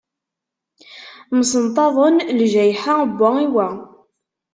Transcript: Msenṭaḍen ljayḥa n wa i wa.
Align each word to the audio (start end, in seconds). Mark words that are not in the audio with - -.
Msenṭaḍen 1.37 2.15
ljayḥa 2.39 2.95
n 3.07 3.11
wa 3.19 3.29
i 3.45 3.47
wa. 3.53 3.67